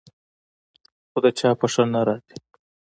[1.09, 2.35] خو د چا په ښه نه راځي.